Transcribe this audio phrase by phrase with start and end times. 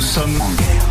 [0.00, 0.86] Nous sommes en guerre.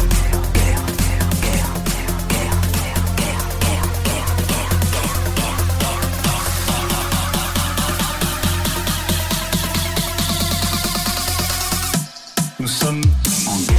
[12.60, 13.02] Nous sommes
[13.48, 13.78] en guerre.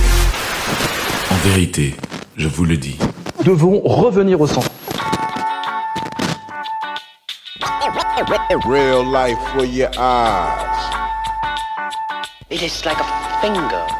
[1.30, 1.94] En vérité,
[2.36, 2.98] je vous le dis.
[3.38, 4.68] Nous devons revenir au centre.
[8.66, 10.90] Real life for your eyes.
[12.50, 13.99] It is like a finger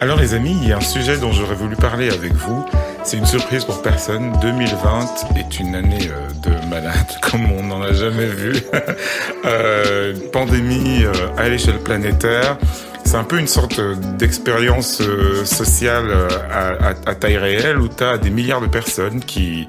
[0.00, 2.64] Alors les amis, il y a un sujet dont j'aurais voulu parler avec vous.
[3.04, 4.32] C'est une surprise pour personne.
[4.40, 8.54] 2020 est une année euh, de malade comme on n'en a jamais vu.
[9.44, 12.58] euh, pandémie euh, à l'échelle planétaire.
[13.04, 13.80] C'est un peu une sorte
[14.16, 16.28] d'expérience euh, sociale euh,
[17.06, 19.68] à, taille réelle où tu as des milliards de personnes qui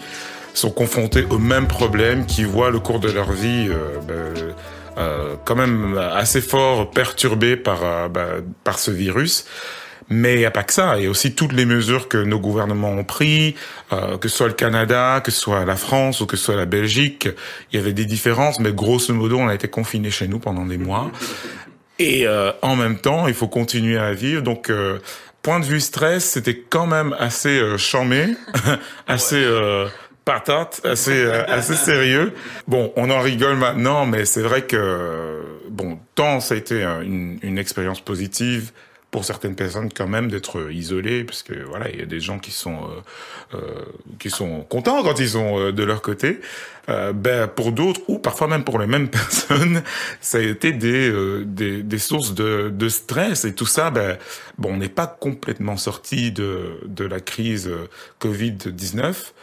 [0.53, 5.55] sont confrontées au même problème, qui voient le cours de leur vie euh, ben, quand
[5.55, 9.45] même assez fort perturbé par, ben, par ce virus.
[10.09, 12.17] Mais il n'y a pas que ça, il y a aussi toutes les mesures que
[12.17, 13.55] nos gouvernements ont pris,
[13.91, 16.55] euh, que ce soit le Canada, que ce soit la France ou que ce soit
[16.55, 17.27] la Belgique.
[17.71, 20.65] Il y avait des différences, mais grosso modo, on a été confinés chez nous pendant
[20.65, 21.11] des mois.
[21.97, 24.43] Et euh, en même temps, il faut continuer à vivre.
[24.43, 24.99] Donc, euh,
[25.45, 28.29] point de vue stress, c'était quand même assez euh, chamé,
[29.07, 29.85] assez euh,
[30.25, 32.33] patate, assez euh, assez sérieux.
[32.67, 37.37] Bon, on en rigole maintenant, mais c'est vrai que bon, tant ça a été une,
[37.43, 38.71] une expérience positive
[39.15, 42.37] pour certaines personnes quand même d'être isolées parce que voilà il y a des gens
[42.37, 43.85] qui sont euh, euh,
[44.19, 46.41] qui sont contents quand ils sont euh, de leur côté.
[46.87, 49.81] Ben pour d'autres ou parfois même pour les mêmes personnes
[50.21, 51.11] ça a été des
[51.43, 54.19] des, des, sources de, de stress et tout ça ben
[54.59, 57.71] bon on n'est pas complètement sorti de de la crise
[58.19, 59.33] Covid 19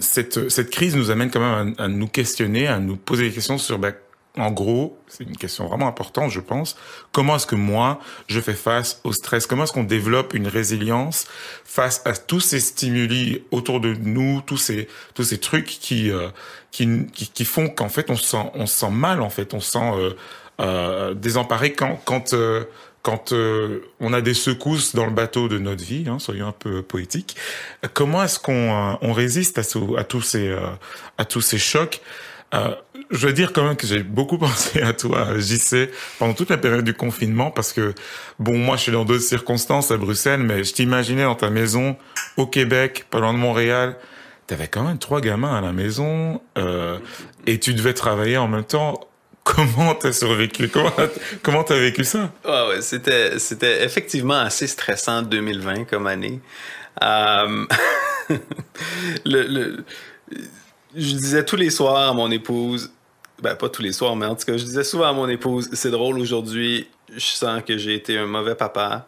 [0.00, 3.34] cette cette crise nous amène quand même à, à nous questionner à nous poser des
[3.34, 3.92] questions sur ben
[4.38, 6.76] en gros, c'est une question vraiment importante, je pense.
[7.10, 7.98] Comment est-ce que moi,
[8.28, 9.46] je fais face au stress?
[9.46, 11.26] Comment est-ce qu'on développe une résilience
[11.64, 16.28] face à tous ces stimuli autour de nous, tous ces tous ces trucs qui euh,
[16.70, 19.60] qui, qui, font qu'en fait on se sent on se sent mal, en fait, on
[19.60, 20.14] se sent euh,
[20.60, 22.64] euh, désemparé quand quand euh,
[23.02, 26.52] quand euh, on a des secousses dans le bateau de notre vie, hein, soyons un
[26.52, 27.34] peu poétiques,
[27.94, 29.62] comment est-ce qu'on on résiste à,
[29.98, 30.54] à tous ces
[31.16, 32.00] à tous ces chocs?
[32.54, 32.74] Euh,
[33.10, 36.58] je veux dire quand même que j'ai beaucoup pensé à toi, JC, pendant toute la
[36.58, 37.94] période du confinement, parce que,
[38.38, 41.96] bon, moi, je suis dans d'autres circonstances à Bruxelles, mais je t'imaginais dans ta maison,
[42.36, 43.96] au Québec, pas loin de Montréal,
[44.46, 46.98] t'avais quand même trois gamins à la maison, euh,
[47.46, 49.00] et tu devais travailler en même temps.
[49.42, 50.68] Comment t'as survécu?
[50.68, 50.92] Comment
[51.42, 52.30] comment t'as vécu ça?
[52.44, 56.40] Ouais, ouais, c'était c'était effectivement assez stressant 2020 comme année.
[57.02, 57.64] Euh...
[59.24, 59.84] le, le
[60.94, 62.90] je disais tous les soirs à mon épouse,
[63.42, 65.68] ben pas tous les soirs, mais en tout cas, je disais souvent à mon épouse,
[65.72, 69.06] c'est drôle aujourd'hui, je sens que j'ai été un mauvais papa.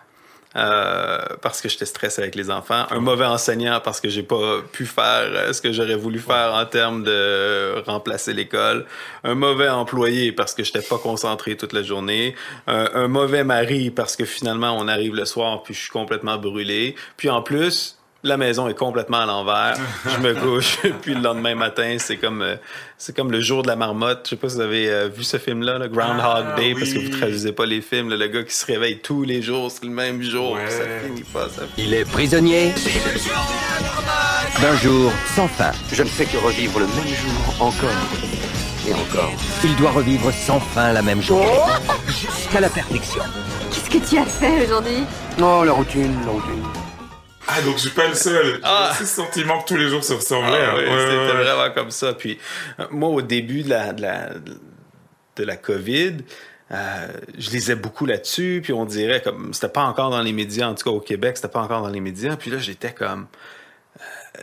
[0.54, 4.60] Euh, parce que j'étais stressé avec les enfants, un mauvais enseignant parce que j'ai pas
[4.70, 8.84] pu faire ce que j'aurais voulu faire en termes de remplacer l'école,
[9.24, 12.34] un mauvais employé parce que j'étais pas concentré toute la journée,
[12.66, 16.36] un, un mauvais mari parce que finalement on arrive le soir puis je suis complètement
[16.36, 19.76] brûlé, puis en plus la maison est complètement à l'envers.
[20.06, 22.56] Je me couche, puis le lendemain matin, c'est comme euh,
[22.96, 24.20] c'est comme le jour de la marmotte.
[24.24, 26.80] Je sais pas si vous avez euh, vu ce film-là, le Groundhog ah, Day, oui.
[26.80, 28.10] parce que vous traduisez pas les films.
[28.10, 30.70] Là, le gars qui se réveille tous les jours, c'est le même jour, ouais.
[30.70, 31.48] ça finit pas.
[31.48, 31.88] Ça finit.
[31.88, 32.72] Il est prisonnier
[34.60, 35.72] d'un jour sans fin.
[35.92, 37.90] Je ne fais que revivre le même jour encore
[38.86, 39.32] et encore.
[39.64, 43.22] Il doit revivre sans fin la même journée, oh jusqu'à la perfection.
[43.70, 45.04] Qu'est-ce que tu as fait aujourd'hui?
[45.40, 46.81] Oh, la routine, la routine.
[47.48, 48.60] Ah, donc je suis pas le seul.
[48.62, 48.92] Ah.
[48.96, 50.64] C'est ce sentiment que tous les jours se ressemblaient.
[50.64, 51.44] Ah, oui, ouais, C'était ouais.
[51.44, 52.12] vraiment comme ça.
[52.14, 52.38] Puis,
[52.90, 54.30] moi, au début de la, de la,
[55.36, 56.18] de la COVID,
[56.72, 57.06] euh,
[57.36, 60.74] je lisais beaucoup là-dessus, puis on dirait comme c'était pas encore dans les médias, en
[60.74, 62.36] tout cas au Québec, c'était pas encore dans les médias.
[62.36, 63.26] Puis là, j'étais comme
[64.00, 64.40] euh,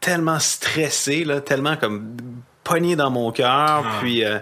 [0.00, 2.16] tellement stressé, là, tellement comme
[2.64, 3.98] pogné dans mon cœur, ah.
[4.00, 4.40] puis euh,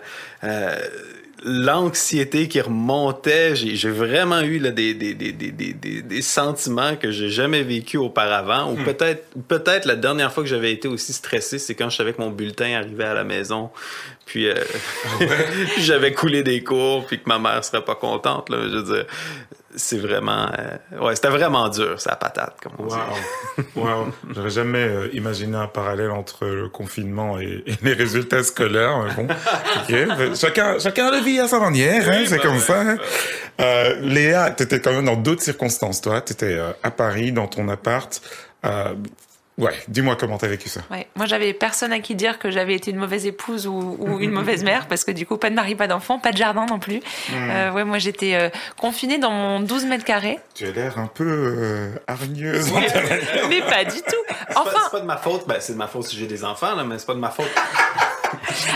[1.45, 3.55] l'anxiété qui remontait.
[3.55, 8.73] J'ai vraiment eu là, des, des, des, des, des, sentiments que j'ai jamais vécu auparavant.
[8.73, 8.85] Ou Hmm.
[8.85, 12.21] peut-être peut-être la dernière fois que j'avais été aussi stressé, c'est quand je savais que
[12.21, 13.71] mon bulletin arrivait à la maison.
[14.27, 14.55] Puis euh,
[15.05, 15.25] Ah
[15.79, 18.51] j'avais coulé des cours, puis que ma mère serait pas contente.
[18.51, 19.07] Là, je veux dire,
[19.77, 22.97] c'est vraiment, euh, ouais, c'était vraiment dur, ça patate, comme on wow.
[22.97, 23.65] dit.
[23.77, 24.13] wow.
[24.35, 29.05] J'aurais jamais euh, imaginé un parallèle entre le confinement et, et les résultats scolaires.
[29.05, 29.35] Mais bon,
[29.83, 30.35] okay.
[30.35, 32.81] chacun, chacun le vit à sa manière, hein, c'est bah comme ouais, ça.
[32.81, 32.97] Hein.
[33.61, 36.21] Euh, Léa, t'étais quand même dans d'autres circonstances, toi.
[36.21, 38.21] T'étais euh, à Paris, dans ton appart.
[39.59, 40.83] Ouais, dis-moi comment t'as vécu ça.
[40.89, 44.21] Ouais, moi j'avais personne à qui dire que j'avais été une mauvaise épouse ou, ou
[44.21, 46.65] une mauvaise mère parce que du coup pas de mari, pas d'enfant, pas de jardin
[46.67, 46.99] non plus.
[46.99, 47.33] Mmh.
[47.35, 50.39] Euh, ouais, moi j'étais euh, confinée dans mon 12 mètres carrés.
[50.55, 52.73] Tu as l'air un peu euh, hargneuse.
[53.49, 54.35] Mais pas du tout.
[54.55, 55.49] Enfin, c'est pas, pas, de ma faute.
[55.49, 57.31] Ben, c'est de ma faute si j'ai des enfants là, mais c'est pas de ma
[57.31, 57.51] faute.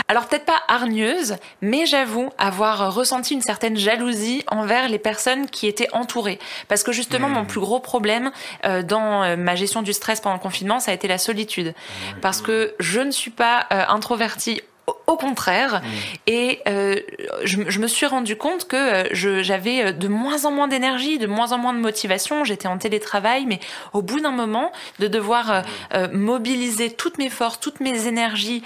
[0.07, 5.67] Alors peut-être pas hargneuse, mais j'avoue avoir ressenti une certaine jalousie envers les personnes qui
[5.67, 6.39] étaient entourées.
[6.67, 7.33] Parce que justement, mmh.
[7.33, 8.31] mon plus gros problème
[8.65, 11.67] euh, dans ma gestion du stress pendant le confinement, ça a été la solitude.
[11.67, 12.19] Mmh.
[12.21, 14.61] Parce que je ne suis pas euh, introvertie
[15.07, 15.81] au contraire.
[15.81, 15.87] Mmh.
[16.27, 16.95] Et euh,
[17.43, 21.27] je, je, me suis rendu compte que euh, j'avais de moins en moins d'énergie, de
[21.27, 22.43] moins en moins de motivation.
[22.43, 23.59] J'étais en télétravail, mais
[23.93, 25.63] au bout d'un moment, de devoir
[25.93, 28.63] euh, mobiliser toutes mes forces, toutes mes énergies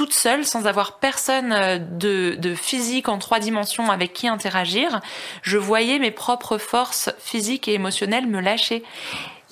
[0.00, 1.50] toute seule, sans avoir personne
[1.98, 5.02] de, de, physique en trois dimensions avec qui interagir,
[5.42, 8.82] je voyais mes propres forces physiques et émotionnelles me lâcher.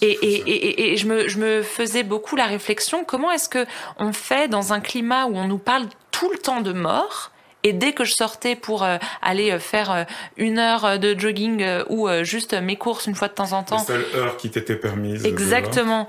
[0.00, 3.66] Et, et, et, et, je, me, je me faisais beaucoup la réflexion, comment est-ce que
[3.98, 7.30] on fait dans un climat où on nous parle tout le temps de mort
[7.62, 10.04] et dès que je sortais pour euh, aller faire euh,
[10.38, 13.76] une heure de jogging euh, ou juste mes courses une fois de temps en temps.
[13.80, 15.26] La seule heure qui t'était permise.
[15.26, 16.08] Exactement.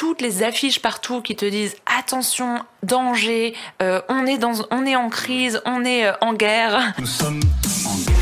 [0.00, 4.96] Toutes les affiches partout qui te disent attention, danger, euh, on est dans, on est
[4.96, 6.94] en crise, on est en guerre.
[6.98, 7.38] Nous sommes
[7.86, 8.16] en guerre.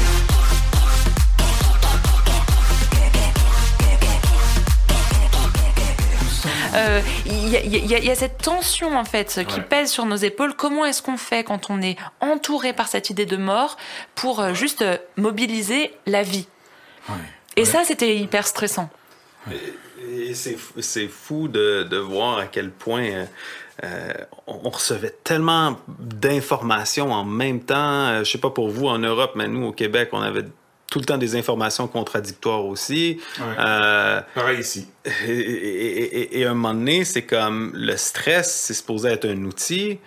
[6.73, 9.63] Il euh, y, y, y, a cette tension en fait qui ouais.
[9.63, 10.55] pèse sur nos épaules.
[10.57, 13.77] Comment est-ce qu'on fait quand on est entouré par cette idée de mort
[14.17, 16.49] pour euh, juste euh, mobiliser la vie?
[17.09, 17.15] Ouais.
[17.55, 17.67] Et ouais.
[17.67, 18.91] ça, c'était hyper stressant.
[19.53, 19.55] Et,
[20.11, 23.27] et c'est fou de, de, voir à quel point
[23.85, 24.13] euh,
[24.47, 28.19] on recevait tellement d'informations en même temps.
[28.25, 30.45] Je sais pas pour vous en Europe, mais nous au Québec, on avait
[30.91, 33.21] tout le temps des informations contradictoires aussi.
[33.39, 33.45] Ouais.
[33.59, 34.89] Euh, Pareil ici.
[35.27, 39.27] Et, et, et, et, à un moment donné, c'est comme le stress, c'est supposé être
[39.27, 39.99] un outil,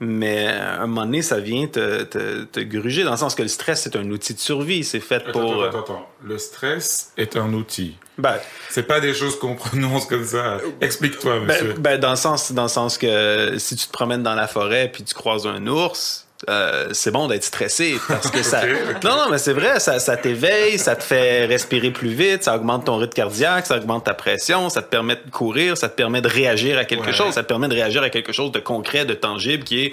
[0.00, 3.42] mais à un moment donné, ça vient te, te, te gruger, dans le sens que
[3.42, 4.84] le stress, c'est un outil de survie.
[4.84, 5.64] C'est fait attends, pour.
[5.64, 6.08] Attends, attends, attends.
[6.22, 7.96] Le stress est un outil.
[8.18, 8.34] Ben,
[8.68, 10.58] c'est pas des choses qu'on prononce comme ça.
[10.80, 11.74] Explique-toi, monsieur.
[11.74, 14.48] Ben, ben, dans, le sens, dans le sens que si tu te promènes dans la
[14.48, 18.62] forêt puis tu croises un ours, euh, c'est bon d'être stressé parce que ça.
[18.62, 19.06] okay, okay.
[19.06, 22.54] Non, non, mais c'est vrai, ça, ça t'éveille, ça te fait respirer plus vite, ça
[22.54, 25.96] augmente ton rythme cardiaque, ça augmente ta pression, ça te permet de courir, ça te
[25.96, 27.12] permet de réagir à quelque ouais.
[27.12, 29.92] chose, ça te permet de réagir à quelque chose de concret, de tangible, qui est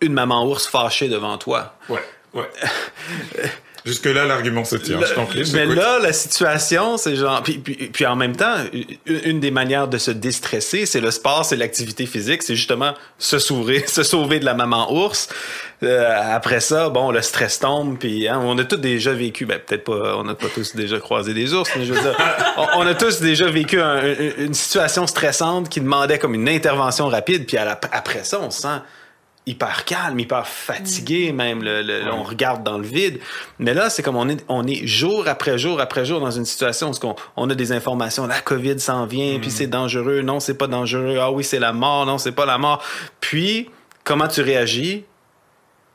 [0.00, 1.74] une maman ours fâchée devant toi.
[1.88, 2.02] Ouais,
[2.34, 2.50] ouais.
[3.84, 5.00] Jusque-là, l'argument se tient.
[5.00, 5.42] Le, je t'en prie.
[5.54, 7.42] Mais là, la situation, c'est genre.
[7.42, 8.54] Puis, puis, puis, en même temps,
[9.06, 13.40] une des manières de se déstresser, c'est le sport, c'est l'activité physique, c'est justement se
[13.40, 15.28] sauver, se sauver de la maman ours.
[15.82, 19.58] Euh, après ça, bon, le stress tombe, puis hein, on a tous déjà vécu, ben
[19.58, 22.16] peut-être pas, on n'a pas tous déjà croisé des ours, mais je veux dire,
[22.56, 24.00] on, on, a tous déjà vécu un,
[24.38, 28.62] une situation stressante qui demandait comme une intervention rapide, puis la, après ça, on se
[28.62, 28.78] sent
[29.46, 31.62] hyper calme, hyper fatigué même.
[31.62, 32.10] Le, le, ouais.
[32.12, 33.20] On regarde dans le vide.
[33.58, 36.44] Mais là, c'est comme on est, on est jour après jour après jour dans une
[36.44, 38.26] situation où on, on a des informations.
[38.26, 39.40] La COVID s'en vient, mm.
[39.40, 40.22] puis c'est dangereux.
[40.22, 41.18] Non, c'est pas dangereux.
[41.20, 42.06] Ah oui, c'est la mort.
[42.06, 42.82] Non, c'est pas la mort.
[43.20, 43.68] Puis,
[44.04, 45.04] comment tu réagis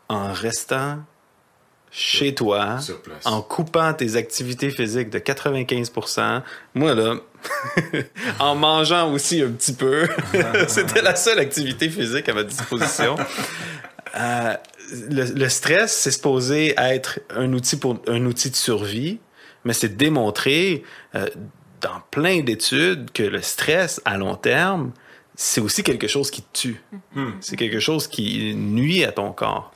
[0.10, 1.00] en restant
[1.92, 2.78] chez toi,
[3.26, 6.42] en coupant tes activités physiques de 95%.
[6.76, 7.16] Moi, là,
[8.40, 10.08] en mangeant aussi un petit peu.
[10.68, 13.16] C'était la seule activité physique à ma disposition.
[14.16, 14.56] Euh,
[15.10, 19.20] le, le, stress, c'est supposé être un outil pour un outil de survie,
[19.66, 20.84] mais c'est démontré
[21.16, 21.28] euh,
[21.82, 24.92] dans plein d'études que le stress à long terme,
[25.36, 26.82] c'est aussi quelque chose qui tue.
[27.14, 27.32] Hmm.
[27.42, 29.72] C'est quelque chose qui nuit à ton corps.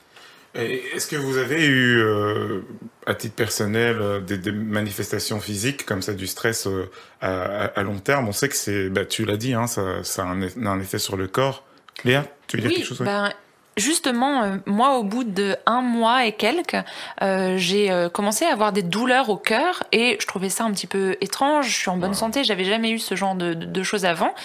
[0.53, 2.61] Est-ce que vous avez eu, euh,
[3.05, 6.89] à titre personnel, euh, des, des, manifestations physiques comme ça, du stress euh,
[7.21, 8.27] à, à, long terme?
[8.27, 10.99] On sait que c'est, bah, tu l'as dit, hein, ça, ça a un, un, effet
[10.99, 11.63] sur le corps.
[12.03, 13.31] Léa, tu veux oui, dire quelque chose ben,
[13.77, 16.75] Justement, euh, moi, au bout de un mois et quelques,
[17.21, 20.71] euh, j'ai euh, commencé à avoir des douleurs au cœur et je trouvais ça un
[20.71, 21.69] petit peu étrange.
[21.69, 22.15] Je suis en bonne ouais.
[22.15, 24.35] santé, j'avais jamais eu ce genre de, de, de choses avant.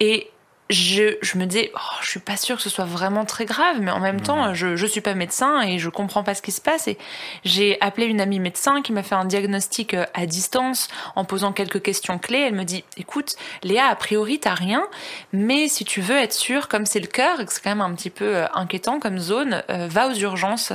[0.00, 0.30] Et
[0.70, 3.76] je, je, me disais, oh, je suis pas sûre que ce soit vraiment très grave,
[3.80, 4.22] mais en même mmh.
[4.22, 6.88] temps, je, je suis pas médecin et je comprends pas ce qui se passe.
[6.88, 6.96] Et
[7.44, 11.52] j'ai appelé une amie médecin qui m'a fait un diagnostic euh, à distance en posant
[11.52, 12.46] quelques questions clés.
[12.48, 14.86] Elle me dit, écoute, Léa, a priori, t'as rien,
[15.32, 17.80] mais si tu veux être sûre, comme c'est le cœur et que c'est quand même
[17.80, 20.72] un petit peu euh, inquiétant comme zone, euh, va aux urgences.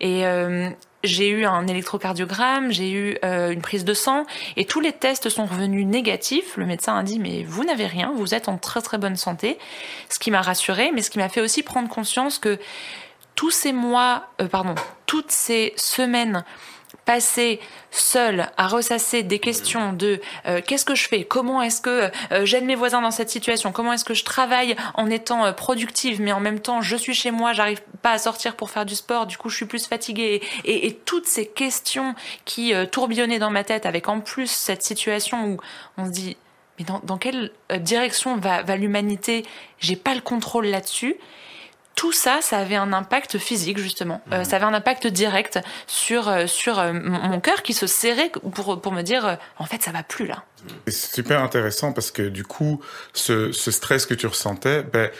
[0.00, 0.70] Et euh,
[1.04, 4.24] j'ai eu un électrocardiogramme, j'ai eu euh, une prise de sang,
[4.56, 6.56] et tous les tests sont revenus négatifs.
[6.56, 9.58] Le médecin a dit mais vous n'avez rien, vous êtes en très très bonne santé,
[10.08, 12.58] ce qui m'a rassurée, mais ce qui m'a fait aussi prendre conscience que
[13.34, 14.74] tous ces mois, euh, pardon,
[15.06, 16.44] toutes ces semaines
[17.04, 17.60] passer
[17.90, 22.44] seul à ressasser des questions de euh, qu'est-ce que je fais, comment est-ce que euh,
[22.44, 26.20] j'aide mes voisins dans cette situation, comment est-ce que je travaille en étant euh, productive,
[26.20, 28.94] mais en même temps je suis chez moi, j'arrive pas à sortir pour faire du
[28.94, 33.50] sport, du coup je suis plus fatiguée, et, et toutes ces questions qui tourbillonnaient dans
[33.50, 35.56] ma tête, avec en plus cette situation où
[35.98, 36.36] on se dit
[36.78, 39.44] mais dans, dans quelle direction va, va l'humanité?
[39.78, 41.16] J'ai pas le contrôle là-dessus
[41.94, 44.20] tout ça, ça avait un impact physique justement.
[44.32, 44.44] Euh, mhm.
[44.44, 48.80] ça avait un impact direct sur euh, sur euh, mon cœur qui se serrait pour
[48.80, 50.44] pour me dire en fait ça va plus là.
[50.86, 52.80] C'est super intéressant parce que du coup
[53.12, 55.10] ce, ce stress que tu ressentais, ben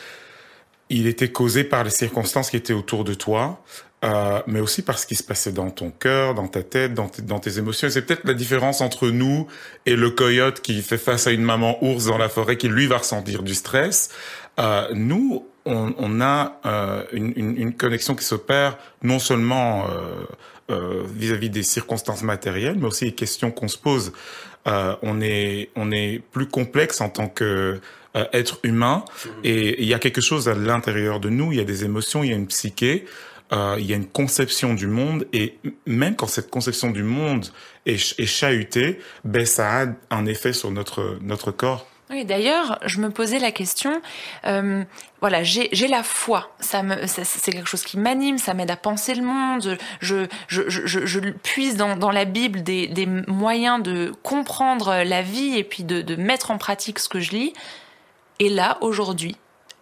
[0.91, 3.63] il était causé par les circonstances qui étaient autour de toi.
[4.05, 7.11] Euh, mais aussi par ce qui se passait dans ton cœur, dans ta tête, dans,
[7.23, 7.89] dans tes émotions.
[7.89, 9.47] C'est peut-être la différence entre nous
[9.87, 12.87] et le coyote qui fait face à une maman ours dans la forêt, qui lui
[12.87, 14.11] va ressentir du stress.
[14.59, 20.25] Euh, nous, on, on a euh, une, une, une, connexion qui s'opère non seulement euh,
[20.71, 24.13] euh, vis-à-vis des circonstances matérielles, mais aussi les questions qu'on se pose.
[24.67, 27.81] on est on est plus complexe en tant que
[28.33, 29.29] être humain, mmh.
[29.43, 31.51] et il y a quelque chose à l'intérieur de nous.
[31.51, 33.07] Il y a des émotions, il y a une psyché.
[33.53, 37.47] Euh, il y a une conception du monde et même quand cette conception du monde
[37.85, 41.87] est, est chahutée, ben ça a un effet sur notre notre corps.
[42.11, 44.03] Oui, d'ailleurs, je me posais la question.
[44.47, 44.85] Euh,
[45.21, 46.51] voilà, j'ai la foi.
[46.61, 48.37] Ça me, c'est quelque chose qui m'anime.
[48.37, 49.79] Ça m'aide à penser le monde.
[50.01, 55.23] Je, je, je, je puise dans, dans, la Bible des, des, moyens de comprendre la
[55.23, 57.55] vie et puis de, de, mettre en pratique ce que je lis.
[58.39, 59.37] Et là, aujourd'hui,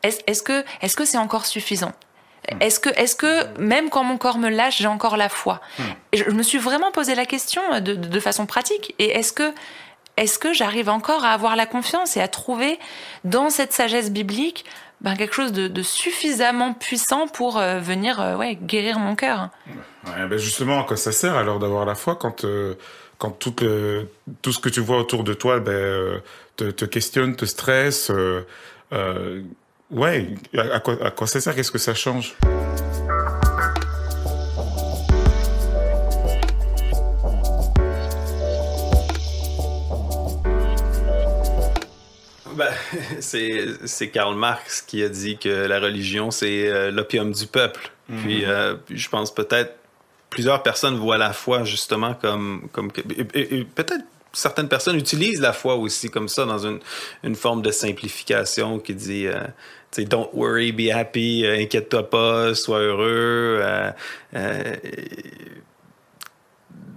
[0.05, 1.93] est-ce est que est-ce que c'est encore suffisant?
[2.61, 5.61] Est-ce que, est-ce que même quand mon corps me lâche, j'ai encore la foi?
[5.79, 5.83] Hmm.
[6.13, 8.95] Je me suis vraiment posé la question de, de, de façon pratique.
[8.99, 9.55] Et est-ce que
[10.17, 12.79] est-ce que j'arrive encore à avoir la confiance et à trouver
[13.25, 14.65] dans cette sagesse biblique
[15.01, 19.49] ben, quelque chose de, suffisamment puissant pour euh, venir euh, guérir mon cœur?
[20.05, 22.75] Ben Justement, à quoi ça sert alors d'avoir la foi quand, euh,
[23.19, 23.55] quand tout,
[24.43, 26.21] tout ce que tu vois autour de toi ben,
[26.57, 28.13] te, questionne, te stresse
[29.91, 31.55] Ouais, à quoi ça sert?
[31.55, 32.35] Qu'est-ce que ça change?
[42.63, 43.21] Ben,
[43.87, 47.91] c'est Karl Marx qui a dit que la religion, c'est euh, l'opium du peuple.
[48.09, 48.23] Mhm.
[48.23, 49.75] Puis, euh, je pense peut-être
[50.31, 52.69] plusieurs personnes voient la foi justement comme...
[52.73, 54.05] comme peut-être
[54.35, 56.81] certaines personnes utilisent la foi aussi comme ça dans une,
[57.23, 59.27] une forme de simplification qui dit...
[59.27, 59.41] Euh,
[60.09, 63.61] don't worry, be happy, inquiète-toi pas, sois heureux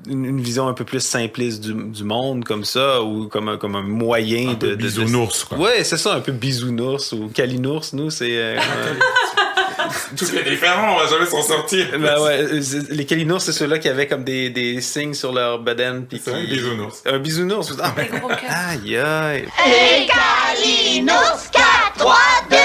[0.08, 3.76] une, vision un peu plus simpliste du, du, monde comme ça ou comme un, comme
[3.76, 5.58] un moyen un de, peu bisounours quoi.
[5.58, 8.58] Ouais, c'est ça un peu bisounours ou calinours nous c'est euh,
[10.18, 11.88] tout est différent, on va jamais s'en sortir.
[12.06, 12.60] Ben ouais,
[12.90, 16.06] les calinours, c'est ceux-là qui avaient comme des, des signes sur leur bedaine.
[16.12, 17.02] C'est un bisounours.
[17.06, 17.74] Un bisounours.
[17.82, 17.94] Ah,
[18.72, 19.48] aïe, aïe.
[19.66, 21.66] Les calinours, 4,
[21.98, 22.16] 3,
[22.50, 22.60] 2, 1.
[22.60, 22.65] Qui nous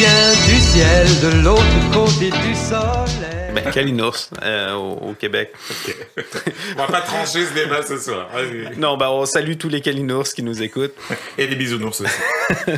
[0.00, 3.52] vient du ciel, de l'autre côté du soleil.
[3.54, 5.52] Ben, Kalinours, euh, au, Québec.
[6.76, 8.28] on va pas trancher ce débat ce soir.
[8.78, 10.94] Non, ben, on salue tous les Kalinours qui nous écoutent.
[11.36, 12.12] Et les bisounours aussi.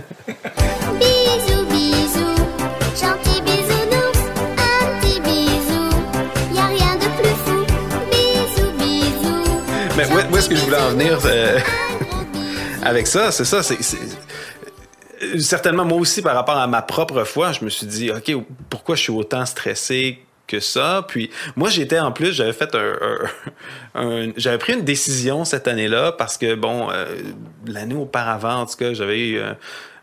[0.98, 2.36] bisous, bisous,
[3.00, 4.22] gentil bisounours,
[4.58, 5.90] un petit bisou,
[6.52, 7.64] y a rien de plus fou.
[8.10, 9.96] Bisous, bisous.
[9.96, 11.60] Mais où, est-ce que je voulais en venir euh,
[12.82, 13.30] avec ça?
[13.30, 13.78] C'est ça, c'est
[15.38, 18.32] certainement moi aussi par rapport à ma propre foi, je me suis dit OK,
[18.70, 21.04] pourquoi je suis autant stressé que ça?
[21.06, 22.74] Puis moi, j'étais en plus, j'avais fait
[23.94, 27.06] un, j'avais pris une décision cette année-là parce que bon, euh,
[27.66, 29.54] l'année auparavant, en tout cas, j'avais eu euh,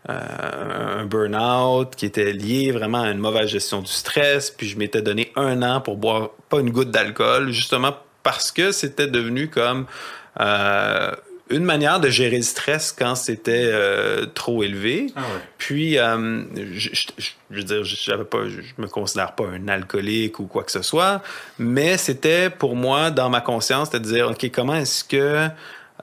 [0.08, 4.50] un burn-out qui était lié vraiment à une mauvaise gestion du stress.
[4.50, 8.72] Puis je m'étais donné un an pour boire pas une goutte d'alcool, justement parce que
[8.72, 9.86] c'était devenu comme
[10.40, 11.12] euh,
[11.50, 15.08] une manière de gérer le stress quand c'était euh, trop élevé.
[15.16, 15.26] Ah ouais.
[15.58, 16.42] Puis, euh,
[16.72, 20.62] je, je, je, veux dire, j'avais pas, je me considère pas un alcoolique ou quoi
[20.64, 21.22] que ce soit,
[21.58, 25.48] mais c'était pour moi, dans ma conscience, de dire, OK, comment est-ce que,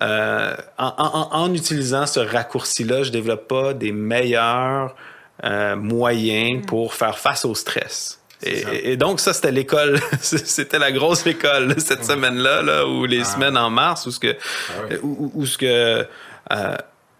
[0.01, 4.95] euh, en, en, en, utilisant ce raccourci-là, je développe pas des meilleurs
[5.43, 6.65] euh, moyens mm.
[6.65, 8.19] pour faire face au stress?
[8.43, 13.21] Et, et, donc ça c'était l'école, c'était la grosse école cette semaine-là, là, ou les
[13.21, 13.25] ah.
[13.25, 14.35] semaines en mars, où ce que,
[14.69, 16.05] ah où, où, ce que,
[16.51, 16.75] euh,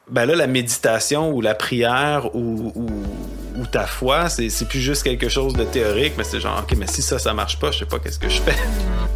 [0.10, 2.88] ben là la méditation ou la prière ou, ou
[3.58, 6.78] ou ta foi, c'est c'est plus juste quelque chose de théorique, mais c'est genre, OK,
[6.78, 8.56] mais si ça, ça marche pas, je sais pas qu'est-ce que je fais.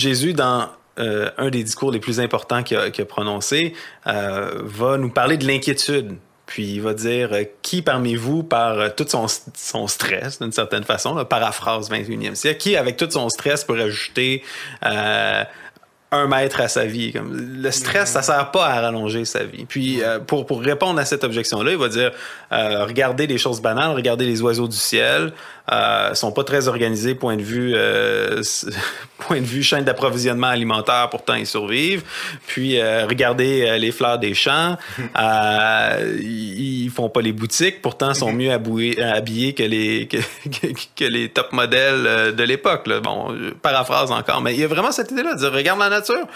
[0.00, 3.74] Jésus, dans euh, un des discours les plus importants qu'il a, prononcé,
[4.06, 6.16] euh, va nous parler de l'inquiétude.
[6.46, 11.24] Puis il va dire euh, qui parmi vous, par tout son, stress, d'une certaine façon,
[11.24, 14.42] paraphrase 21e siècle, qui avec tout son stress peut ajouter
[14.82, 17.14] un mètre à sa vie?
[17.30, 19.64] Le stress, ça sert pas à rallonger sa vie.
[19.66, 22.10] Puis pour, pour répondre à cette objection-là, il va dire
[22.50, 25.32] regardez les choses banales, regardez les oiseaux du ciel,
[25.70, 28.42] euh, sont pas très organisés point de vue euh,
[29.18, 32.02] point de vue chaîne d'approvisionnement alimentaire, pourtant ils survivent.
[32.46, 34.76] Puis euh, regardez euh, les fleurs des champs,
[35.18, 40.72] euh, ils, ils font pas les boutiques, pourtant sont mieux habillés que les que, que-
[40.96, 42.86] que les top modèles euh, de l'époque.
[42.86, 43.00] là.
[43.00, 46.26] Bon, paraphrase encore, mais il y a vraiment cette idée-là de dire regarde la nature,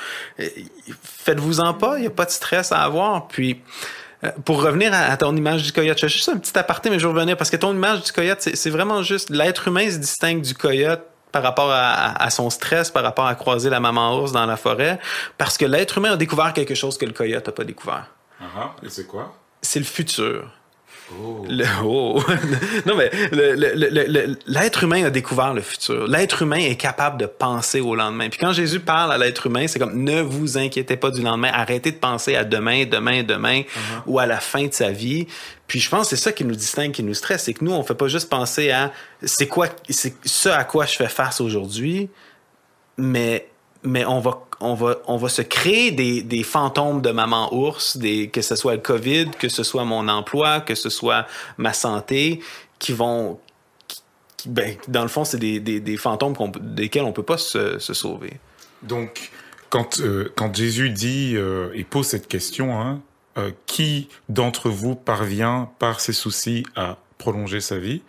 [0.40, 0.46] Euh,
[1.02, 3.26] faites-vous-en pas, il n'y a pas de stress à avoir.
[3.28, 3.56] Puis euh,
[4.44, 6.98] pour revenir à, à ton image du coyote, je fais juste un petit aparté, mais
[6.98, 9.98] je vais revenir parce que ton image du coyote, c'est vraiment juste l'être humain se
[9.98, 11.02] distingue du coyote
[11.34, 15.00] par rapport à, son stress, par rapport à croiser la maman ours dans la forêt,
[15.36, 18.06] parce que l'être humain a découvert quelque chose que le coyote n'a pas découvert.
[18.40, 19.34] Ah, et c'est quoi?
[19.60, 20.48] C'est le futur.
[21.48, 22.22] Le- oh.
[22.86, 23.10] non, mais
[24.46, 26.06] l'être humain a découvert le futur.
[26.06, 28.28] L'être humain est capable de penser au lendemain.
[28.28, 31.50] Puis quand Jésus parle à l'être humain, c'est comme ne vous inquiétez pas du lendemain.
[31.52, 33.62] Arrêtez de penser à demain, demain, demain
[34.06, 35.26] ou à la fin de sa vie.
[35.66, 37.72] Puis je pense que c'est ça qui nous distingue, qui nous stresse, c'est que nous
[37.72, 38.92] on fait pas juste penser à
[39.22, 42.10] c'est quoi, c'est ce à quoi je fais face aujourd'hui,
[42.96, 43.48] mais
[43.84, 47.96] mais on va on va on va se créer des, des fantômes de maman ours,
[47.96, 51.26] des que ce soit le Covid, que ce soit mon emploi, que ce soit
[51.58, 52.40] ma santé,
[52.78, 53.38] qui vont
[53.88, 54.00] qui-
[54.36, 57.78] qui- ben, dans le fond c'est des, des, des fantômes desquels on peut pas se,
[57.78, 58.34] se sauver.
[58.82, 59.30] Donc,
[59.70, 63.00] quand, euh, quand Jésus dit euh, et pose cette question, hein,
[63.38, 68.02] euh, qui d'entre vous parvient par ses soucis à prolonger sa vie?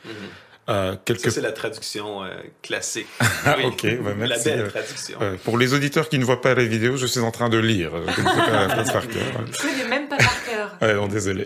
[0.67, 1.21] Euh, quelque...
[1.23, 2.29] Ça c'est la traduction euh,
[2.63, 3.05] classique.
[3.45, 3.65] Ah, Oui.
[3.65, 4.45] ok, bah, La merci.
[4.45, 5.17] belle Euh, traduction.
[5.21, 7.57] euh, pour les auditeurs qui ne voient pas la vidéo, je suis en train de
[7.59, 7.91] lire.
[7.93, 9.23] Je ne sais pas la phrase par cœur.
[9.51, 10.77] Je connais même pas par cœur.
[10.81, 11.45] Ouais, non, désolé.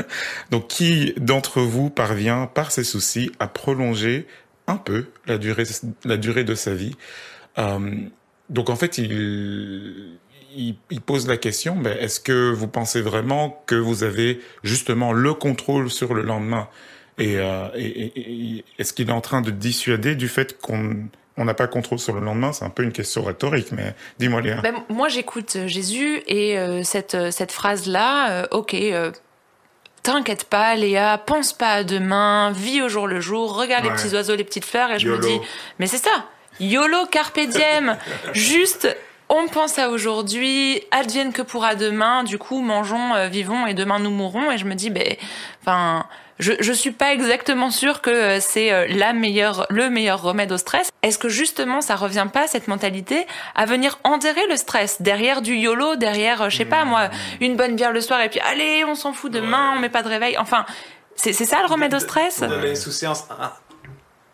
[0.50, 4.26] Donc, qui d'entre vous parvient, par ses soucis, à prolonger
[4.66, 5.64] un peu la durée,
[6.04, 6.96] la durée de sa vie?
[7.58, 7.78] Euh,
[8.48, 10.16] Donc, en fait, il,
[10.56, 15.12] il, il pose la question, mais est-ce que vous pensez vraiment que vous avez justement
[15.12, 16.68] le contrôle sur le lendemain?
[17.18, 20.96] Et, euh, et, et- et est-ce qu'il est en train de dissuader du fait qu'on
[21.36, 24.40] on n'a pas contrôle sur le lendemain C'est un peu une question rhétorique, mais dis-moi,
[24.40, 24.60] Léa.
[24.62, 29.10] Ben, moi, j'écoute euh, Jésus et euh, cette, euh, cette phrase-là, euh, ok, euh,
[30.02, 33.90] t'inquiète pas, Léa, pense pas à demain, vis au jour le jour, regarde Ouais.
[33.90, 35.40] les petits oiseaux, les petites fleurs, et je me dis,
[35.78, 36.26] mais c'est ça,
[36.60, 37.96] YOLO Carpe Diem,
[38.32, 38.94] juste.
[39.30, 42.24] On pense à aujourd'hui, advienne que pourra demain.
[42.24, 44.52] Du coup, mangeons, euh, vivons et demain nous mourrons.
[44.52, 45.16] Et je me dis, ben,
[45.62, 46.04] enfin,
[46.38, 50.50] je je suis pas exactement sûre que euh, c'est euh, la meilleure, le meilleur remède
[50.52, 50.90] au stress.
[51.02, 55.54] Est-ce que justement ça revient pas cette mentalité à venir enterrer le stress derrière du
[55.54, 58.84] yolo, derrière, euh, je sais pas moi, une bonne bière le soir et puis allez,
[58.84, 60.36] on s'en fout demain, on met pas de réveil.
[60.38, 60.64] Enfin,
[61.16, 62.40] c'est ça le remède au stress?
[62.40, 63.24] de l'insouciance.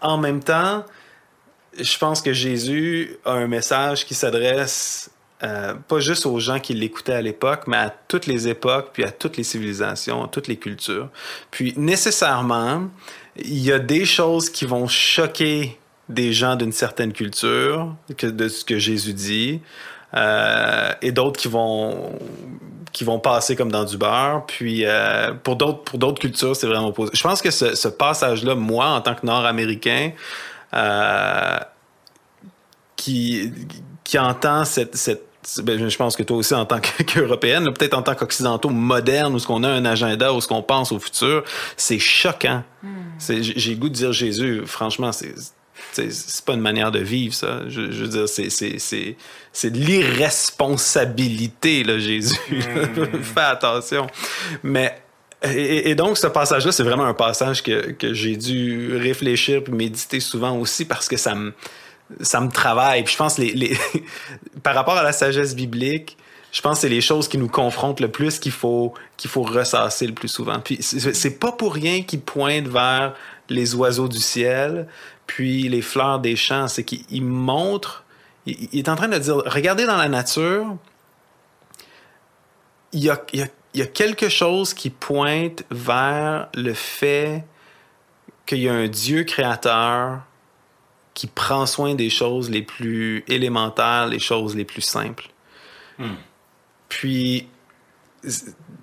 [0.00, 0.84] En, en même temps,
[1.78, 5.10] je pense que Jésus a un message qui s'adresse
[5.42, 9.04] euh, pas juste aux gens qui l'écoutaient à l'époque, mais à toutes les époques, puis
[9.04, 11.08] à toutes les civilisations, à toutes les cultures.
[11.50, 12.88] Puis nécessairement,
[13.36, 15.78] il y a des choses qui vont choquer
[16.10, 19.60] des gens d'une certaine culture, que, de ce que Jésus dit,
[20.14, 22.18] euh, et d'autres qui vont
[22.92, 24.44] qui vont passer comme dans du beurre.
[24.46, 27.12] Puis euh, pour d'autres cultures, c'est vraiment opposé.
[27.14, 30.10] Je pense que ce, ce passage-là, moi, en tant que Nord-Américain,
[32.96, 33.52] qui
[34.10, 35.29] qui entend cette, cette
[35.62, 39.34] ben, je pense que toi aussi en tant que- qu'Européenne, peut-être en tant qu'Occidentaux modernes,
[39.34, 41.44] où ce qu'on a un agenda, où ce qu'on pense au futur,
[41.76, 42.62] c'est choquant.
[43.18, 45.34] C'est- J'ai goût de dire Jésus, franchement, c'est
[45.92, 47.62] c'est pas une manière de vivre, ça.
[47.68, 52.36] Je, je veux dire, c'est- de l'irresponsabilité, là, Jésus.
[53.22, 54.06] Fais attention.
[54.62, 54.94] Mais,
[55.42, 59.72] et, et donc, ce passage-là, c'est vraiment un passage que, que j'ai dû réfléchir puis
[59.72, 61.54] méditer souvent aussi parce que ça me,
[62.20, 63.04] ça me travaille.
[63.04, 63.76] Puis je pense, les, les
[64.62, 66.16] par rapport à la sagesse biblique,
[66.52, 69.42] je pense que c'est les choses qui nous confrontent le plus qu'il faut, qu'il faut
[69.42, 70.58] ressasser le plus souvent.
[70.60, 73.14] Puis c'est pas pour rien qu'ils pointent vers
[73.48, 74.88] les oiseaux du ciel,
[75.26, 76.66] puis les fleurs des champs.
[76.66, 78.04] C'est qu'il il montre,
[78.46, 80.76] il, est en train de dire, regardez dans la nature,
[82.92, 87.44] il y a quelque chose qui pointe vers le fait
[88.46, 90.22] qu'il y a un Dieu créateur
[91.14, 95.28] qui prend soin des choses les plus élémentaires, les choses les plus simples.
[95.98, 96.14] Hmm.
[96.88, 97.46] Puis,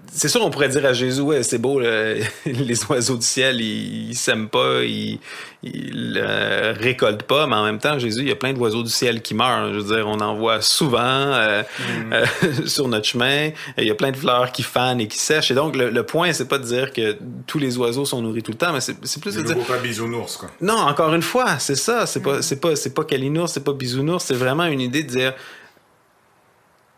[0.10, 1.80] c'est sûr, on pourrait dire à Jésus, ouais, c'est beau,
[2.46, 5.20] les oiseaux du ciel, ils, ils sèment pas, ils,
[5.62, 8.90] ils euh, récoltent pas, mais en même temps, Jésus, il y a plein d'oiseaux du
[8.90, 9.74] ciel qui meurent.
[9.74, 11.62] Je veux dire, on en voit souvent euh,
[12.08, 12.14] Mm.
[12.14, 12.26] euh,
[12.66, 13.50] sur notre chemin.
[13.78, 15.52] Il y a plein de fleurs qui fanent et qui sèchent.
[15.52, 18.42] Et donc, le, le point, c'est pas de dire que tous les oiseaux sont nourris
[18.44, 19.58] tout le temps, mais c'est plus de Le dire.
[19.66, 20.50] pas bisounours, quoi.
[20.62, 22.06] Non, encore une fois, c'est ça.
[22.06, 24.24] C'est pas, c'est pas, c'est pas Kalinours, c'est pas Bisounours.
[24.26, 25.34] C'est vraiment une idée de dire,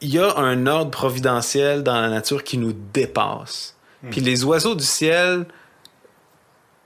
[0.01, 3.75] il y a un ordre providentiel dans la nature qui nous dépasse.
[4.11, 5.45] Puis les oiseaux du ciel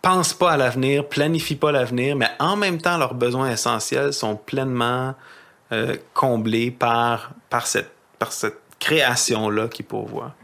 [0.02, 4.36] pensent pas à l'avenir, planifient pas l'avenir, mais en même temps, leurs besoins essentiels sont
[4.36, 5.14] pleinement
[5.72, 10.36] euh, comblés par, par cette, par cette création-là qui pourvoit.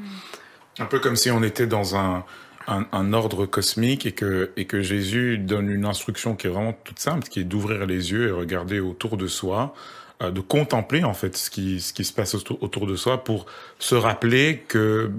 [0.78, 2.24] Un peu comme si on était dans un,
[2.68, 6.74] un, un ordre cosmique et que, et que Jésus donne une instruction qui est vraiment
[6.84, 9.74] toute simple, qui est d'ouvrir les yeux et regarder autour de soi,
[10.22, 13.46] de contempler en fait ce qui, ce qui se passe autour, autour de soi pour
[13.80, 15.12] se rappeler que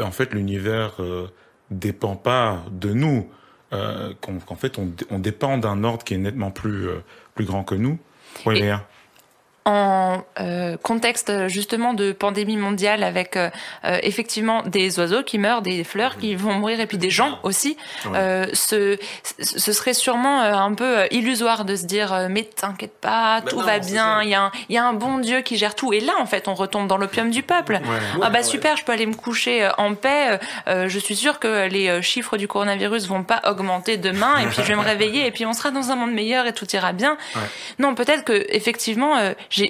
[0.00, 1.26] en fait l'univers euh,
[1.70, 3.28] dépend pas de nous,
[3.72, 7.02] euh, qu'en fait on, on dépend d'un ordre qui est nettement plus, euh,
[7.34, 7.98] plus grand que nous.
[8.46, 8.74] Oui, Et-.
[9.68, 13.50] En euh, contexte justement de pandémie mondiale avec euh,
[13.84, 17.38] euh, effectivement des oiseaux qui meurent, des fleurs qui vont mourir et puis des gens
[17.42, 17.76] aussi,
[18.14, 18.96] euh, ce,
[19.40, 23.78] ce serait sûrement un peu illusoire de se dire mais t'inquiète pas, tout non, va
[23.78, 25.92] bien, il y, a un- y a un bon Dieu qui gère tout.
[25.92, 27.78] Et là en fait on retombe dans l'opium du peuple.
[28.22, 30.38] ah bah super, je peux aller me coucher en paix.
[30.66, 34.68] je suis sûre que les chiffres du coronavirus vont pas augmenter demain et puis je
[34.68, 37.18] vais me réveiller et puis on sera dans un monde meilleur et tout ira bien.
[37.78, 39.14] Non, peut-être que effectivement,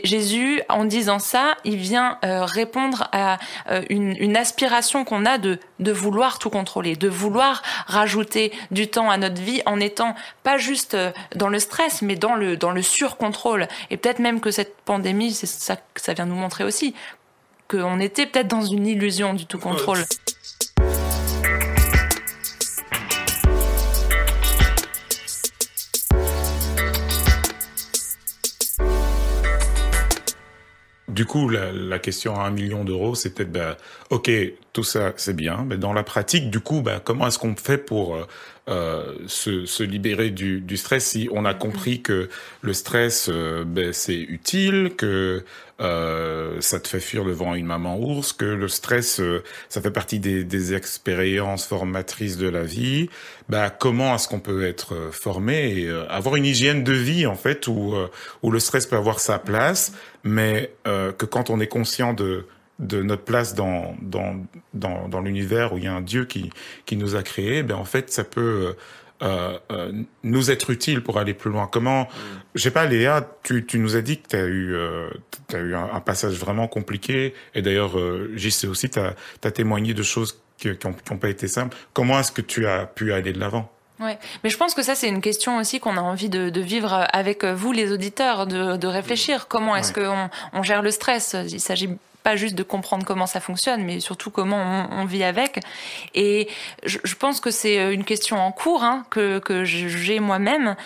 [0.05, 3.38] Jésus, en disant ça, il vient euh, répondre à
[3.70, 9.11] euh, une, aspiration qu'on a de de vouloir tout contrôler, de vouloir rajouter du temps
[9.11, 12.70] à notre vie en étant pas juste euh, dans le stress, mais dans le dans
[12.70, 13.68] le surcontrôle.
[13.90, 16.94] Et peut-être même que cette pandémie, c'est ça que ça vient nous montrer aussi,
[17.68, 20.05] qu'on était peut-être dans une illusion du tout contrôle.
[31.18, 33.76] Du coup, la, question à un million d'euros, peut-être, bah,
[34.11, 34.31] ok,
[34.72, 37.76] tout ça, c'est bien, mais dans la pratique, du coup, bah, comment est-ce qu'on fait
[37.76, 38.16] pour
[38.68, 42.28] euh, se, se libérer du, du stress si on a compris que
[42.61, 45.44] le stress, euh, ben, c'est utile, que
[45.81, 49.90] euh, ça te fait fuir devant une maman ours, que le stress, euh, ça fait
[49.90, 53.09] partie des, des expériences formatrices de la vie.
[53.48, 57.66] Bah, comment est-ce qu'on peut être formé et avoir une hygiène de vie en fait
[57.66, 57.94] où
[58.42, 62.44] où le stress peut avoir sa place, mais que quand on est conscient de
[62.78, 64.36] de notre place dans dans
[64.74, 66.50] dans, dans l'univers où il y a un Dieu qui
[66.86, 68.74] qui nous a créés, ben en fait ça peut
[69.22, 71.68] euh, euh, nous être utile pour aller plus loin.
[71.70, 72.06] Comment,
[72.54, 75.10] je sais pas, Léa, tu, tu nous as dit que tu as eu, euh,
[75.54, 80.04] eu un, un passage vraiment compliqué, et d'ailleurs, euh, JC aussi, tu as, témoigné de
[80.04, 81.76] choses qui n'ont qui ont pas été simples.
[81.94, 83.68] Comment est-ce que tu as pu aller de l'avant?
[83.98, 86.60] Ouais, mais je pense que ça c'est une question aussi qu'on a envie de, de
[86.60, 89.48] vivre avec vous les auditeurs, de, de réfléchir.
[89.48, 90.06] Comment est-ce Ouais.
[90.06, 91.34] qu'on on gère le stress?
[91.50, 91.88] Il s'agit
[92.28, 95.60] pas juste de comprendre comment ça fonctionne, mais surtout comment on, vit avec.
[96.14, 96.46] Et
[96.84, 100.76] je, pense que c'est une question en cours hein, que, que j'ai moi-même.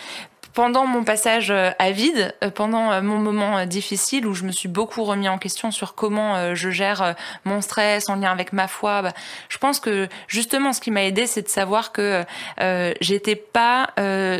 [0.53, 4.45] Pendant mon passage euh, à vide, euh, pendant euh, mon moment euh, difficile où je
[4.45, 8.15] me suis beaucoup remis en question sur comment euh, je gère euh, mon stress en
[8.15, 9.11] lien avec ma foi, bah,
[9.49, 12.23] je pense que justement ce qui m'a aidé, c'est de savoir que
[12.61, 14.39] euh, j'étais pas euh,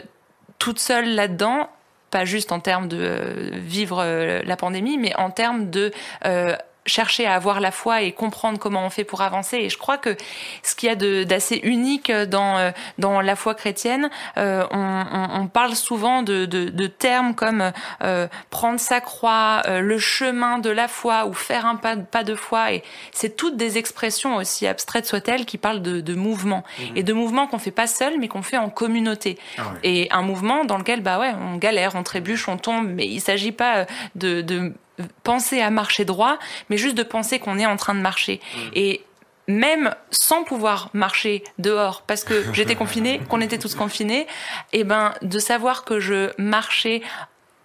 [0.58, 1.68] toute seule là-dedans,
[2.14, 5.92] pas juste en termes de euh, vivre euh, la pandémie, mais en termes de
[6.26, 6.56] euh,
[6.86, 9.58] chercher à avoir la foi et comprendre comment on fait pour avancer.
[9.58, 10.16] Et je crois que
[10.64, 14.78] ce qu'il y a de- d'assez unique dans euh, dans la foi chrétienne, euh, on,
[14.78, 17.72] on- on parle souvent de, de, de termes comme
[18.04, 22.24] euh, prendre sa croix, euh, le chemin de la foi ou faire un pas, pas
[22.24, 22.74] de foi.
[22.74, 26.98] Et c'est toutes des expressions aussi abstraites soient-elles qui parlent de, de mouvement Mhm.
[26.98, 29.38] et de mouvements qu'on fait pas seul, mais qu'on fait en communauté.
[29.58, 29.64] Ah.
[29.84, 33.22] Et un mouvement dans lequel bah ouais, on galère, on trébuche, on tombe, mais il
[33.22, 34.74] s'agit pas euh, de, de
[35.24, 36.38] penser à marcher droit,
[36.70, 38.40] mais juste de penser qu'on est en train de marcher.
[38.74, 39.02] Et
[39.48, 44.28] même sans pouvoir marcher dehors parce que j'étais confinée, qu'on était tous confinés,
[44.72, 47.02] et ben de savoir que je marchais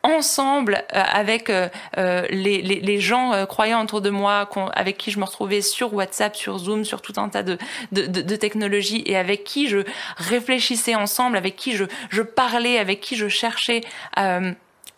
[0.03, 4.97] ensemble euh, avec euh, euh, les, les, les gens euh, croyants autour de moi avec
[4.97, 7.59] qui je me retrouvais sur WhatsApp, sur Zoom, sur tout un tas de,
[7.93, 9.79] de, de, de technologies et avec qui je
[10.17, 13.83] réfléchissais ensemble, avec qui je, je parlais, avec qui je cherchais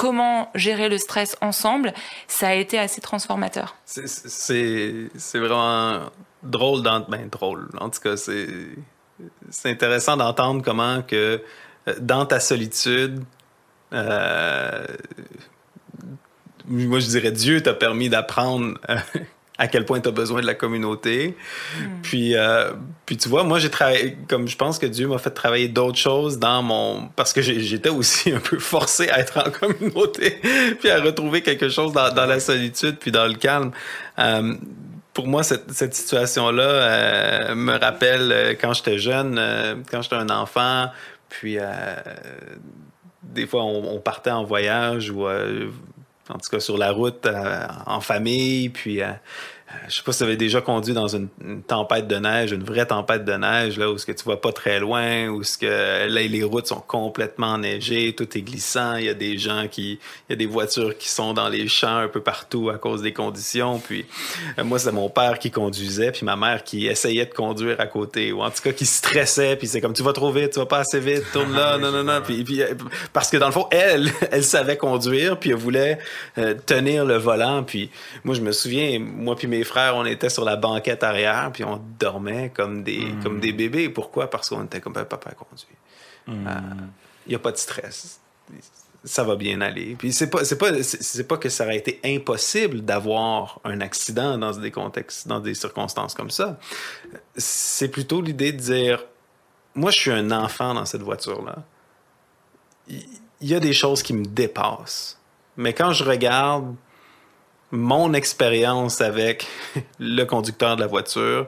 [0.00, 1.92] comment gérer le stress ensemble,
[2.26, 3.76] ça a été assez transformateur.
[3.84, 6.10] C'est- vraiment
[6.42, 7.68] drôle, dans, ben drôle.
[7.78, 8.48] En tout cas, c'est
[9.50, 11.42] c'est intéressant d'entendre comment que
[11.88, 13.22] euh, dans ta solitude,
[13.92, 14.86] Euh,
[16.66, 18.98] moi, je dirais Dieu t'a permis d'apprendre euh,
[19.60, 21.36] à quel point tu as besoin de la communauté.
[22.02, 22.72] Puis, euh,
[23.04, 25.98] puis tu vois, moi, j'ai travaillé, comme je pense que Dieu m'a fait travailler d'autres
[25.98, 27.08] choses dans mon...
[27.14, 30.40] Parce que j'étais aussi un peu forcé à être en communauté,
[30.80, 33.70] puis à retrouver quelque chose dans, dans la solitude, puis dans le calme.
[34.18, 34.54] Euh,
[35.12, 39.38] pour moi, cette, cette situation-là euh, me rappelle quand j'étais jeune,
[39.90, 40.86] quand j'étais un enfant,
[41.28, 41.58] puis
[43.22, 45.26] des fois, on, on partait en voyage ou,
[46.30, 48.68] en tout cas, sur la route euh, en famille.
[48.68, 49.12] Puis, euh,
[49.88, 52.62] je sais pas si tu avais déjà conduit dans une, une tempête de neige, une
[52.62, 55.58] vraie tempête de neige, là, où ce que tu vas pas très loin, où ce
[55.58, 58.96] que là, les routes sont complètement enneigées, tout est glissant.
[58.96, 61.68] Il y a des gens qui, il y a des voitures qui sont dans les
[61.68, 63.78] champs un peu partout à cause des conditions.
[63.78, 64.06] Puis,
[64.58, 67.86] euh, moi, c'est mon père qui conduisait, puis ma mère qui essayait de conduire à
[67.86, 70.58] côté, ou en tout cas qui stressait, puis c'est comme tu vas trop vite, tu
[70.58, 72.20] vas pas assez vite, tourne là, non, non, non.
[72.24, 72.74] Puis, puis, euh,
[73.12, 75.98] parce que dans le fond, elle, elle savait conduire, puis elle voulait
[76.38, 77.62] euh, tenir le volant.
[77.62, 77.90] Puis
[78.24, 81.64] moi, je me souviens, moi puis mes frères, on était sur la banquette arrière, puis
[81.64, 83.88] on dormait comme des, comme des bébés.
[83.88, 84.28] Pourquoi?
[84.28, 85.76] Parce qu'on était comme ben, papa conduit.
[86.28, 88.20] Il n'y a pas de stress
[89.04, 89.96] ça va bien aller.
[89.98, 94.36] Puis c'est pas c'est pas c'est pas que ça aurait été impossible d'avoir un accident
[94.36, 96.58] dans des contextes dans des circonstances comme ça.
[97.36, 99.04] C'est plutôt l'idée de dire
[99.74, 101.56] moi je suis un enfant dans cette voiture là.
[102.88, 103.02] Il
[103.42, 105.18] il y a des choses qui me dépassent.
[105.56, 106.74] Mais quand je regarde
[107.72, 109.46] mon expérience avec
[109.98, 111.46] le conducteur de la voiture,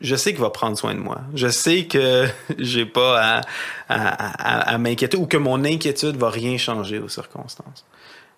[0.00, 1.20] je sais qu'il va prendre soin de moi.
[1.34, 2.26] Je sais que
[2.58, 3.40] j'ai pas à,
[3.88, 7.84] à, à- à m'inquiéter ou que mon inquiétude va rien changer aux circonstances.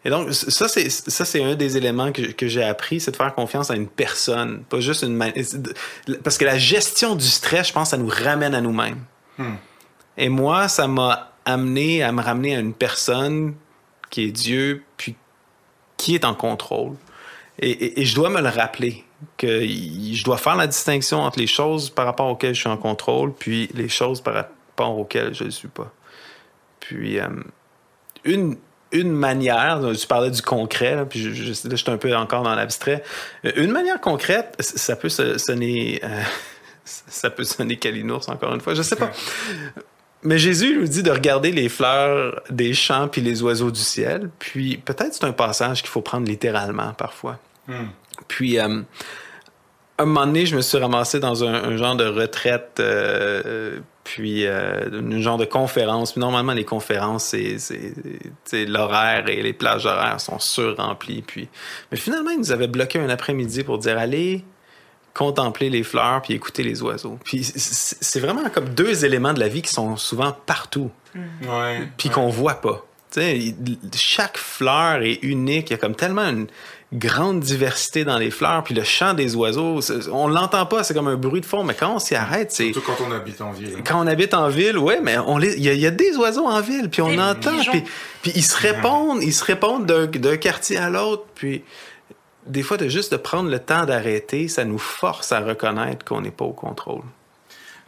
[0.05, 3.17] Et donc, ça, c'est, ça, c'est un des éléments que, que j'ai appris, c'est de
[3.17, 5.19] faire confiance à une personne, pas juste une...
[6.23, 9.01] Parce que la gestion du stress, je pense, ça nous ramène à nous-mêmes.
[10.17, 13.55] Et moi, ça m'a amené à me ramener à une personne
[14.11, 15.17] qui est Dieu, puis
[16.07, 16.95] qui est en contrôle.
[17.59, 19.03] Et, je dois me le rappeler,
[19.39, 22.77] que je dois faire la distinction entre les choses par rapport auxquelles je suis en
[22.77, 25.93] contrôle, puis les choses par rapport auxquelles je ne suis pas.
[26.79, 27.27] Puis, euh,
[28.25, 28.57] une,
[28.93, 32.55] une manière, tu parlais du concret, puis je, là, je suis un peu encore dans
[32.55, 33.03] l'abstrait.
[33.45, 36.23] Euh, Une manière concrète, c- ça peut sonner, euh,
[36.85, 39.11] ça peut sonner calinours encore une fois, je sais pas.
[40.23, 44.31] Mais Jésus nous dit de regarder les fleurs des champs puis les oiseaux du ciel.
[44.39, 47.39] Puis peut-être c'est un passage qu'il faut prendre littéralement parfois.
[48.29, 48.83] Puis euh,
[49.99, 54.47] un moment donné, je me suis ramassé dans un, un genre de retraite, euh, puis
[54.47, 56.13] euh, un genre de conférence.
[56.13, 61.23] Puis normalement, les conférences, c'est l'horaire et les plages horaires sont surremplies.
[61.23, 61.49] Puis,
[61.91, 64.45] mais finalement, ils nous avaient bloqué un après-midi pour dire allez
[65.17, 67.19] contempler les fleurs puis écouter les oiseaux.
[67.25, 71.89] Puis c'est vraiment comme deux éléments de la vie qui sont souvent partout Ouais.
[71.97, 72.85] puis qu'on voit pas.
[73.11, 73.57] Tu sais, il-
[73.95, 75.71] chaque fleur est unique.
[75.71, 76.47] Il y a comme tellement une
[76.93, 78.63] grande diversité dans les fleurs.
[78.65, 79.81] Puis le chant des oiseaux,
[80.13, 81.65] on l'entend pas, c'est comme un bruit de fond.
[81.65, 83.77] Mais quand on s'y arrête, c'est Surtout quand on habite en ville.
[83.87, 85.91] quand on habite en ville, ouais, mais on les, il y, a- il y a
[85.91, 87.83] des oiseaux en ville, puis on Des entend, puis,
[88.23, 91.63] puis ils se répondent, ils se répondent d'un, d'un quartier à l'autre, puis
[92.47, 96.21] des fois de juste de prendre le temps d'arrêter, ça nous force à reconnaître qu'on
[96.21, 97.03] n'est pas au contrôle.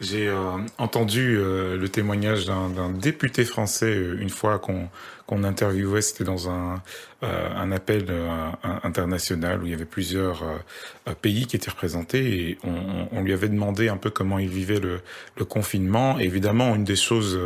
[0.01, 4.87] J'ai euh, entendu euh, le témoignage d'un député français euh, une fois qu'on
[5.29, 6.81] qu'on interviewait, c'était dans un,
[7.23, 8.49] euh, un appel euh,
[8.83, 13.31] international où il y avait plusieurs euh, pays qui étaient représentés et on, on- lui
[13.33, 15.01] avait demandé un peu comment il vivait le,
[15.37, 16.17] le confinement.
[16.17, 17.37] Évidemment, une des choses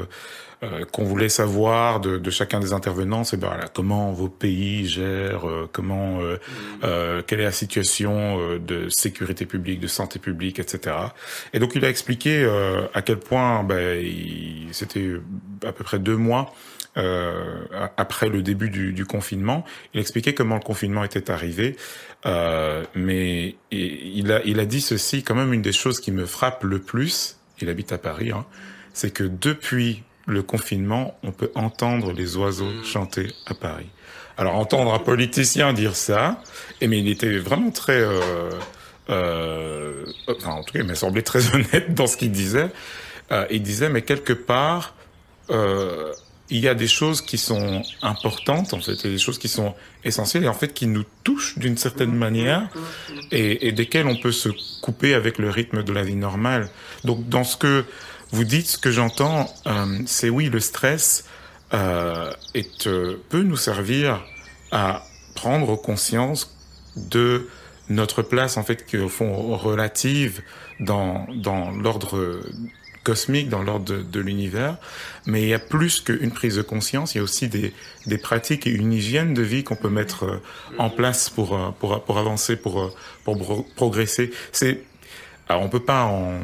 [0.93, 5.45] qu'on voulait savoir de, de chacun des intervenants, c'est ben, voilà, comment vos pays gèrent,
[5.45, 6.37] euh, comment, euh,
[6.85, 10.95] euh, quelle est la situation de sécurité publique, de santé publique, etc.
[11.51, 12.45] Et donc il a expliqué
[12.93, 14.01] à quel point ben,
[14.71, 15.09] c'était
[15.67, 16.53] à peu près deux mois
[16.97, 17.65] euh,
[17.97, 19.65] après le début du, du confinement.
[19.93, 21.75] Il expliquait comment le confinement était arrivé,
[22.25, 26.11] euh, mais il il a, il a dit ceci, quand même une des choses qui
[26.11, 28.45] me frappe le plus, il habite à Paris, hein,
[28.93, 33.89] c'est que depuis le confinement, on peut entendre les oiseaux chanter à Paris.
[34.37, 36.41] Alors entendre un politicien dire ça,
[36.81, 38.49] et mais il était vraiment très, euh,
[39.09, 42.69] euh, enfin en tout cas il m'a semblé très honnête dans ce qu'il disait.
[43.31, 44.95] Euh, il disait mais quelque part
[45.49, 46.13] euh,
[46.49, 49.37] il y a des choses qui sont importantes en fait, il y a des choses
[49.37, 52.69] qui sont essentielles et en fait qui nous touchent d'une certaine manière
[53.31, 54.49] et, desquelles on peut se
[54.81, 56.69] couper avec le rythme de la vie normale.
[57.05, 57.85] Donc dans ce que
[58.31, 61.25] vous dites, ce que j'entends, euh, c'est oui le stress
[61.73, 64.23] euh, est, euh, peut nous servir
[64.71, 65.03] à
[65.35, 66.55] prendre conscience
[66.95, 67.47] de
[67.89, 70.41] notre place en fait qui est au fond relative
[70.79, 72.41] dans dans l'ordre
[73.03, 74.77] cosmique dans l'ordre de, de l'univers,
[75.25, 77.73] mais il y a plus qu'une prise de conscience, il y a aussi des,
[78.05, 80.41] des pratiques et une hygiène de vie qu'on peut mettre euh,
[80.77, 84.31] en place pour, euh, pour, pour avancer, pour, euh, pour progresser.
[84.51, 84.81] C'est
[85.49, 86.39] alors on peut pas en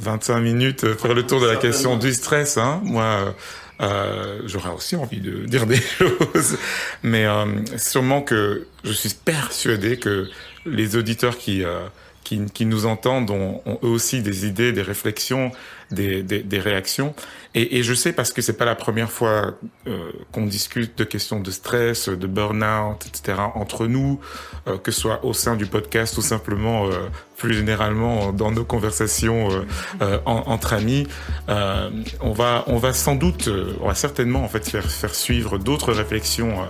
[0.00, 2.58] 25 minutes faire le tour de la question du stress.
[2.58, 2.80] Hein.
[2.82, 3.32] Moi,
[3.80, 6.58] euh, j'aurais aussi envie de dire des choses,
[7.02, 7.46] mais euh,
[7.78, 10.28] sûrement que je suis persuadé que
[10.66, 11.86] les auditeurs qui euh,
[12.22, 15.50] qui, qui, nous entendent ont, ont, eux aussi des idées, des réflexions,
[15.90, 17.14] des, des, des réactions.
[17.54, 19.54] Et, et, je sais parce que c'est pas la première fois
[19.86, 23.38] euh, qu'on discute de questions de stress, de burn-out, etc.
[23.54, 24.20] entre nous,
[24.68, 27.08] euh, que ce soit au sein du podcast ou simplement euh,
[27.40, 29.64] plus généralement dans nos conversations euh,
[30.02, 31.06] euh, en, entre amis.
[31.48, 31.88] Euh,
[32.20, 33.48] on va, on va sans doute,
[33.80, 36.68] on va certainement en fait faire, faire suivre d'autres réflexions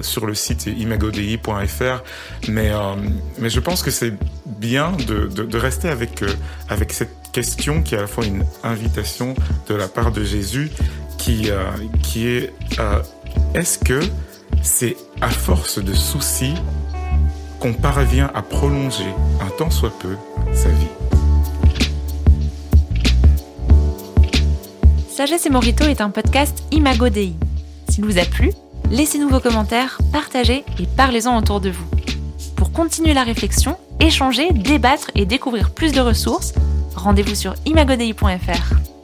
[0.00, 2.02] sur le site imagodei.fr,
[2.48, 2.70] mais
[3.38, 4.14] mais je pense que c'est
[4.46, 6.24] bien de, de, de, rester avec
[6.68, 9.34] avec cette question qui est à la fois une invitation
[9.68, 10.72] de la part de Jésus,
[11.18, 11.48] qui
[12.02, 12.52] qui est
[13.54, 14.00] est-ce que
[14.60, 16.54] c'est à force de soucis
[17.60, 19.06] qu'on parvient à prolonger
[19.40, 20.16] un tant soit peu
[20.52, 20.88] sa vie?
[25.08, 27.36] Sagesse et Morito est un podcast Imago Dei.
[27.88, 28.50] S'il vous a plu,
[28.90, 31.86] laissez-nous vos commentaires, partagez et parlez-en autour de vous.
[32.56, 36.52] Pour continuer la réflexion, échanger, débattre et découvrir plus de ressources,
[36.98, 38.97] rendez-vous sur imagodei.fr.